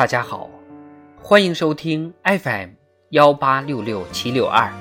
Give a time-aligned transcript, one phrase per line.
[0.00, 0.48] 大家好，
[1.20, 2.70] 欢迎收听 FM
[3.10, 4.72] 幺八六六七六二。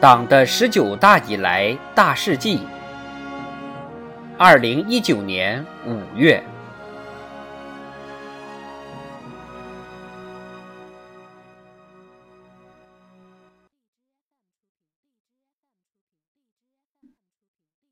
[0.00, 2.62] 党的十九大以来大事记。
[4.36, 6.42] 二零一九年五月。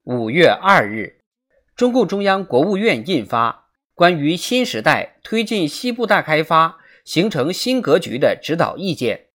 [0.04, 1.22] 五月二日，
[1.74, 3.50] 中共中央、国务院印发
[3.94, 6.76] 《关于新时代推进西部大开发、
[7.06, 9.28] 形成新格局的指导意见》，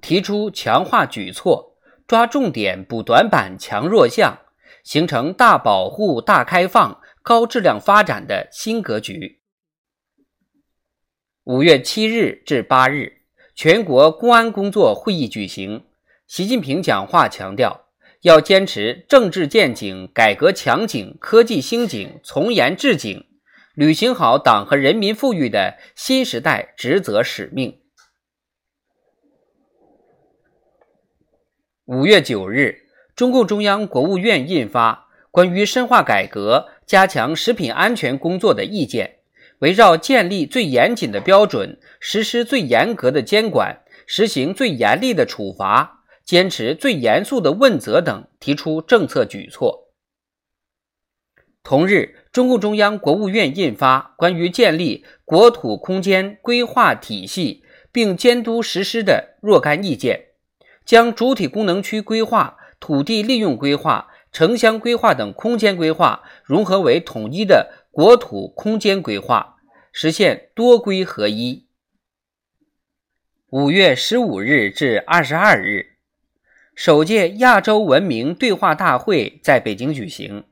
[0.00, 1.76] 提出强化举措，
[2.08, 4.40] 抓重点补短板、强弱项，
[4.82, 9.40] 形成大保护、大开放、高质量发展的新格局。
[11.44, 13.22] 五月七日至八日，
[13.54, 15.84] 全国公安工作会议举行，
[16.26, 17.84] 习近平讲话强调。
[18.22, 23.26] 要坚持政治建警、改革强警、科技兴警、从严治警，
[23.74, 27.80] 履行好党和人民赋予的新时代职责使命。
[31.84, 34.92] 五月九日，中共中央、国务院印发
[35.30, 39.06] 《关于深化改革、加强食品安全工作的意见》，
[39.60, 45.97] 围绕建立最严谨的标准、实施最严格的监管、实行最严厉的处罚。
[46.28, 49.94] 坚持最严肃的问责等提出政策举措。
[51.62, 60.26] 同日，中共中央、国务院印发《关于建立国土空间规划体系并监督实施的若干意见》，
[60.84, 69.56] 将主体功能区规划、土地利用规划、城乡规划等空间规划融合为统一的国土空间规划，
[69.92, 71.66] 实现多规合一。
[73.48, 75.94] 五月十五日至二十二日。
[76.78, 80.44] 首届亚洲文明对话大会在北京举行，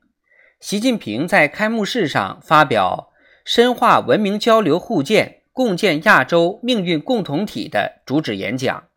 [0.59, 3.13] 习近平在开幕式上发表
[3.47, 8.89] “深化文明交流互鉴，共建亚洲命运共同体”的主旨演讲，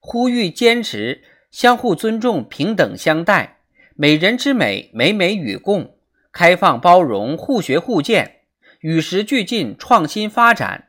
[0.00, 3.58] 呼吁坚持相互尊重、平等相待、
[3.94, 5.94] 美人之美、美美与共、
[6.32, 8.38] 开放包容、互学互鉴、
[8.80, 10.88] 与时俱进、创新发展，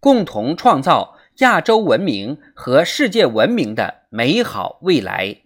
[0.00, 1.16] 共同创造。
[1.40, 5.42] 亚洲文明和世界文明的美好未来。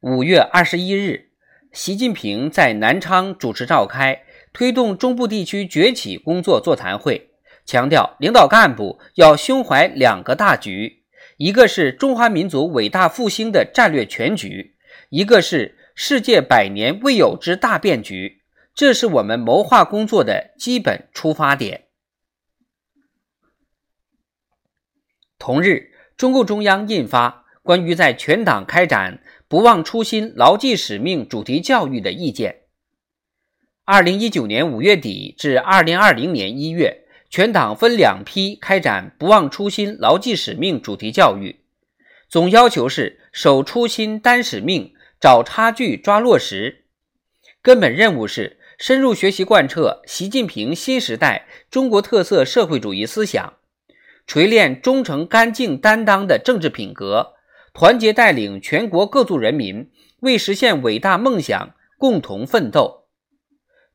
[0.00, 1.30] 五月二十一日，
[1.70, 7.30] 习近平在南昌主持召开推动中部地区崛起工作座谈会，
[7.64, 11.04] 强调领导干部要胸怀两个大局：
[11.36, 14.74] 一个是中华民族伟大复兴的战略全局，
[15.10, 18.42] 一个是世界百年未有之大变局。
[18.74, 21.89] 这是我们谋划工作的基本出发点。
[25.40, 32.52] 同日，中共中央印发《关于在全党开展不忘初心、牢记使命主题教育的意见》。
[33.86, 41.60] 二零一九年五月底至二零二零年一月，全党分两批开展不忘初心、牢记使命主题教育，
[42.28, 46.84] 总要求是守初心、担使命、找差距、抓落实，
[47.62, 48.58] 根本任务是。
[48.76, 53.58] 深入学习贯彻习近平新时代中国特色社会主义思想，
[54.30, 57.32] 锤炼忠诚、干净、担当的政治品格，
[57.74, 63.08] 团结带领全国各族人民为实现伟大梦想共同奋斗。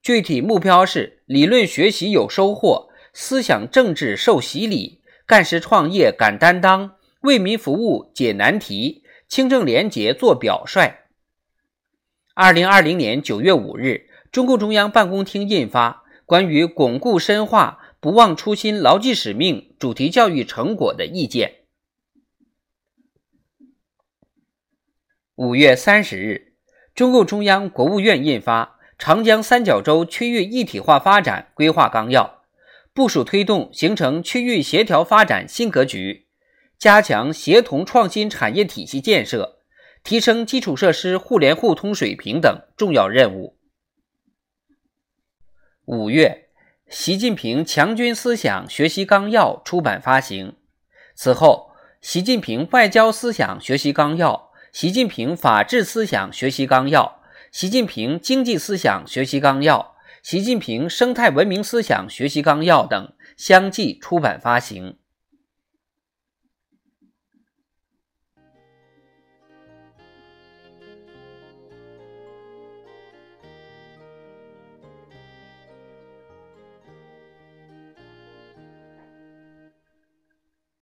[0.02, 11.06] 具体目标是：理论学习有收获，思想政治受洗礼，干事创业敢担当，为民服务解难题，清正廉洁做表率。
[12.34, 14.10] 二零二零年九月五日。
[14.34, 21.58] 中共中央办公厅印发《关于巩固深化不忘初心、牢记使命主题教育成果的意见》。
[25.36, 26.56] 五月三十日，
[26.96, 32.24] 中共中央、国务院印发《长江三角洲区域一体化发展规划纲要》，
[32.96, 36.26] 部署推动形成区域协调发展新格局，
[36.80, 39.60] 加强协同创新产业体系建设，
[40.04, 43.60] 提升基础设施互联互通水平等重要任务。
[45.86, 46.45] 五月，
[46.88, 50.56] 习近平强军思想学习纲要出版发行。
[51.16, 57.22] 此后，习近平外交思想学习纲要、习近平法治思想学习纲要、
[57.52, 64.98] 习近平经济思想学习纲要、习近平生态文明思想学习纲要等相继出版发行。